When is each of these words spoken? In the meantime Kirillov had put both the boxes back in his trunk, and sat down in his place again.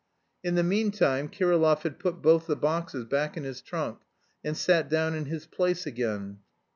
In 0.43 0.55
the 0.55 0.63
meantime 0.63 1.29
Kirillov 1.29 1.83
had 1.83 1.99
put 1.99 2.23
both 2.23 2.47
the 2.47 2.55
boxes 2.55 3.05
back 3.05 3.37
in 3.37 3.43
his 3.43 3.61
trunk, 3.61 3.99
and 4.43 4.57
sat 4.57 4.89
down 4.89 5.13
in 5.13 5.25
his 5.25 5.45
place 5.45 5.85
again. 5.85 6.39